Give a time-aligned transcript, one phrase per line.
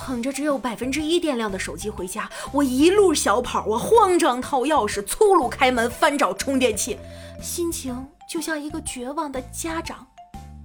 [0.00, 6.98] 捧着只有百分之一电量的手机回家，我一路小跑，我慌张掏钥匙，粗鲁开门，翻找充电器，
[7.42, 10.06] 心情就像一个绝望的家长。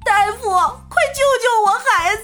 [0.06, 2.24] 大夫，快救救我孩子！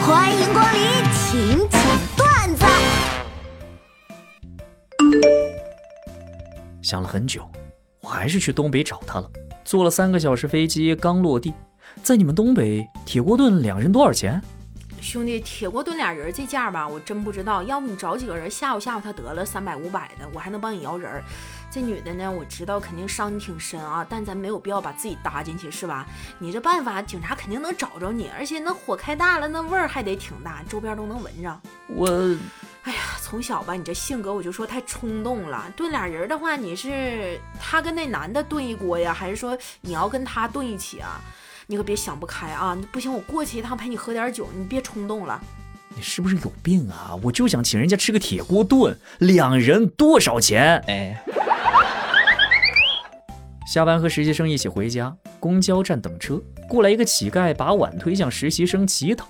[0.06, 0.80] 欢迎光临
[1.12, 1.80] 请讲
[2.16, 2.64] 段子。
[6.82, 7.46] 想了很久，
[8.00, 9.30] 我还是去东北找他了。
[9.64, 11.52] 坐了三个小时飞机，刚落地。
[12.02, 14.42] 在你们东北，铁锅炖两人多少钱？
[15.00, 17.60] 兄弟，铁锅炖俩人这价吧，我真不知道。
[17.64, 21.20] 要不你找几个人吓唬吓唬他得了，三百五百的，我还能帮你摇人。
[21.72, 26.06] 这女的呢，我知道肯定伤你挺深啊，但咱没有必要把自己搭进去，是吧？
[26.38, 31.60] 你这办法，警察肯定能找着你，而且那火开大了，那味儿还得挺大，周边都能闻着。
[31.88, 32.08] 我，
[32.84, 35.64] 哎呀，从小吧，你这性格我就说太冲动了。
[35.74, 41.20] 炖俩人的话，你是他跟那男的炖一锅呀，还是说你要跟他炖一起啊？
[41.66, 42.76] 你可别想不开啊！
[42.90, 45.40] 不行，我过去一趟陪你喝点酒，你别冲动了。
[45.94, 47.14] 你是不是有病啊？
[47.22, 50.82] 我就想请人家吃个铁锅炖，两人多少钱？
[50.86, 51.22] 哎。
[53.66, 59.26] 下班和实习生一起回家，公交站等车，过来一个乞丐，把碗推向实习生乞讨。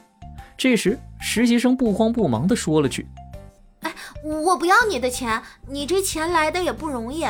[0.56, 3.06] 这时，实习生不慌不忙地说了句
[3.82, 7.24] ：“哎，我不要你的钱，你这钱来的也不容易。”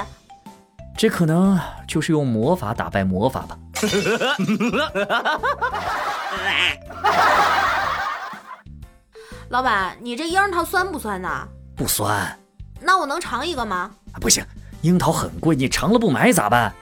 [0.96, 3.58] 这可能就是用魔法打败魔法吧。
[9.48, 11.47] 老板，你这樱桃酸不酸呐？
[11.77, 12.39] 不酸。
[12.80, 13.91] 那我能尝一个吗？
[14.20, 14.44] 不行，
[14.83, 16.72] 樱桃很贵，你尝了不买咋办？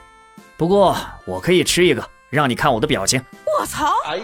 [0.57, 3.23] 不过我可以吃一个，让你看我的表情。
[3.59, 3.93] 我操！
[4.05, 4.23] 哎呀，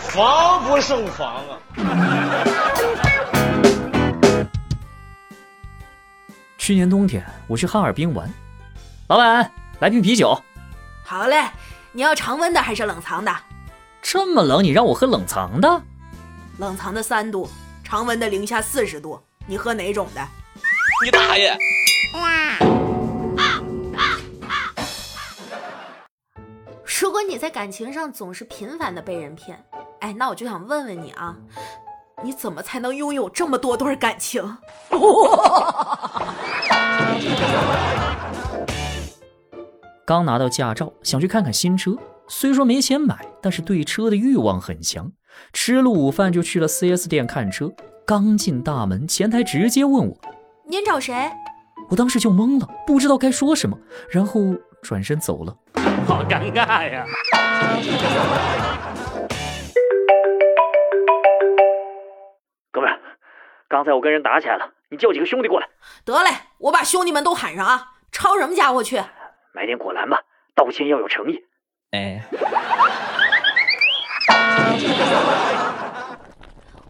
[0.00, 1.58] 防不胜防啊！
[6.58, 8.28] 去年冬天我去哈尔滨玩，
[9.08, 10.36] 老板来瓶啤酒。
[11.12, 11.44] 好嘞，
[11.92, 13.30] 你要常温的还是冷藏的？
[14.00, 15.82] 这么冷，你让我喝冷藏的？
[16.56, 17.46] 冷藏的三度，
[17.84, 19.20] 常温的零下四十度。
[19.46, 20.26] 你喝哪种的？
[21.04, 21.54] 你大爷！
[26.98, 29.62] 如果你在感情上总是频繁的被人骗，
[30.00, 31.36] 哎，那我就想问问你啊，
[32.24, 34.56] 你怎么才能拥有这么多段感情？
[40.12, 41.96] 刚拿到驾照，想去看看新车。
[42.28, 45.10] 虽说没钱买，但是对车的欲望很强。
[45.54, 47.72] 吃了午饭就去了 4S 店看车。
[48.06, 50.14] 刚进大门，前台直接问我
[50.68, 51.14] ：“您找谁？”
[51.88, 53.78] 我当时就懵了，不知道该说什么，
[54.10, 55.56] 然后转身走了。
[56.06, 57.06] 好尴尬呀！
[62.70, 62.90] 哥们，
[63.66, 65.66] 刚才我跟人打起来了，你叫几个兄弟过来。
[66.04, 67.92] 得嘞，我把兄弟们都喊上啊！
[68.12, 69.02] 抄什么家伙去？
[69.54, 70.18] 买点果篮吧，
[70.54, 71.38] 道歉要有诚意。
[71.90, 72.22] 哎，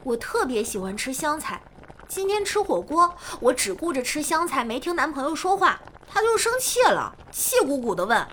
[0.05, 1.61] 我特别喜欢吃香菜。
[2.07, 8.27] 今天吃火锅，我只顾着吃香菜，没听男朋友说话，他就生气了，气鼓鼓的问：“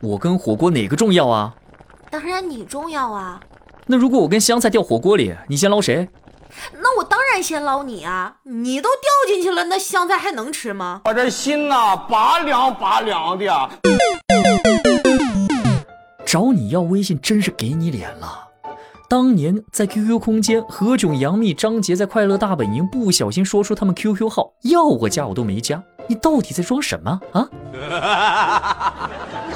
[0.00, 1.54] 我跟火锅哪个重要啊
[2.10, 3.40] ？”“当然你重要啊。
[3.86, 6.08] ”“那如果我跟香菜掉火锅里，你先捞谁
[7.42, 8.36] ？”“先捞你啊！
[8.44, 13.46] 你都掉进去了，那香菜还能吃吗？”“我这心呐，拔凉拔凉的。”
[16.26, 18.48] 找你要微信真是给你脸了。
[19.08, 25.80] 当年在 QQ 空间，何炅、杨幂、张杰在快乐大本营不小心说出他们 QQ 号，要我加我都没加。
[26.08, 27.48] 你到底在装什么啊？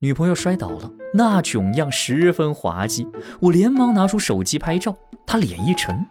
[0.00, 3.08] 女朋友摔倒了，那囧样十分滑稽，
[3.40, 4.94] 我连忙拿出手机拍照，
[5.26, 6.06] 她脸一沉。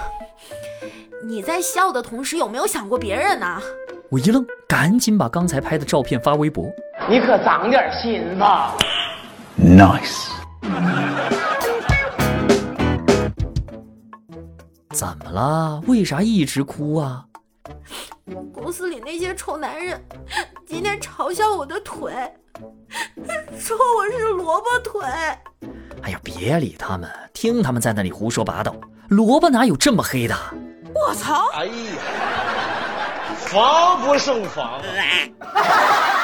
[1.24, 3.58] 你在笑的同时，有没有想过别人呢？
[4.10, 6.70] 我一愣，赶紧把刚才拍的照片发微博。
[7.08, 8.76] 你可长点心吧。
[9.58, 10.28] Nice。
[14.90, 15.80] 怎么了？
[15.86, 17.24] 为啥一直哭啊？
[18.52, 19.98] 公司里那些臭男人
[20.66, 22.12] 今天嘲笑我的腿，
[23.58, 25.00] 说我是萝卜腿。
[26.02, 28.74] 哎呀，别理他们，听他们在那里胡说八道。
[29.08, 30.36] 萝卜哪有这么黑的？
[30.94, 31.48] 我操！
[31.54, 31.72] 哎呀！
[33.36, 36.12] 防不胜防啊！